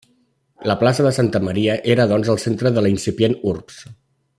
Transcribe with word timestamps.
La 0.71 0.75
plaça 0.83 1.05
de 1.07 1.11
Santa 1.19 1.41
Maria, 1.49 1.77
era 1.97 2.09
doncs 2.15 2.35
el 2.35 2.43
centre 2.49 2.73
de 2.79 2.85
la 2.87 2.93
incipient 2.97 3.41
urbs. 3.55 3.83